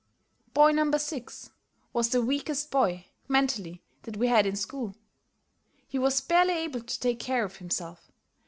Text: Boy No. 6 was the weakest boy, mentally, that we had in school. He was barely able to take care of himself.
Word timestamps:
Boy 0.55 0.71
No. 0.71 0.89
6 0.91 1.51
was 1.93 2.09
the 2.09 2.23
weakest 2.23 2.71
boy, 2.71 3.05
mentally, 3.27 3.83
that 4.01 4.17
we 4.17 4.29
had 4.29 4.47
in 4.47 4.55
school. 4.55 4.95
He 5.87 5.99
was 5.99 6.19
barely 6.21 6.53
able 6.53 6.81
to 6.81 6.99
take 6.99 7.19
care 7.19 7.43
of 7.45 7.57
himself. 7.57 8.11